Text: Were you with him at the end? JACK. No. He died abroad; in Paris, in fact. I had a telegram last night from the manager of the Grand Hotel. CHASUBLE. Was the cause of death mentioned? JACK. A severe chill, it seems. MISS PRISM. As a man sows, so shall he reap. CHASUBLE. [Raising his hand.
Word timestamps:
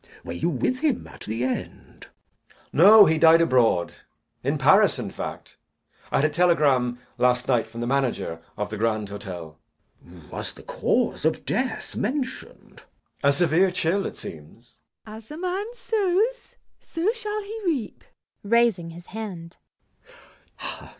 Were 0.23 0.33
you 0.33 0.49
with 0.49 0.79
him 0.79 1.05
at 1.05 1.19
the 1.25 1.43
end? 1.43 2.01
JACK. 2.07 2.73
No. 2.73 3.05
He 3.05 3.19
died 3.19 3.39
abroad; 3.39 3.93
in 4.43 4.57
Paris, 4.57 4.97
in 4.97 5.11
fact. 5.11 5.57
I 6.11 6.21
had 6.21 6.25
a 6.25 6.33
telegram 6.33 6.97
last 7.19 7.47
night 7.47 7.67
from 7.67 7.81
the 7.81 7.85
manager 7.85 8.39
of 8.57 8.71
the 8.71 8.79
Grand 8.79 9.09
Hotel. 9.09 9.59
CHASUBLE. 10.03 10.29
Was 10.31 10.53
the 10.55 10.63
cause 10.63 11.23
of 11.23 11.45
death 11.45 11.95
mentioned? 11.95 12.77
JACK. 12.77 12.87
A 13.25 13.31
severe 13.33 13.69
chill, 13.69 14.07
it 14.07 14.17
seems. 14.17 14.77
MISS 15.05 15.05
PRISM. 15.05 15.15
As 15.17 15.29
a 15.29 15.37
man 15.37 15.65
sows, 15.75 16.55
so 16.79 17.11
shall 17.11 17.43
he 17.43 17.61
reap. 17.67 18.03
CHASUBLE. 18.43 18.49
[Raising 18.57 18.89
his 18.89 19.05
hand. 19.05 19.57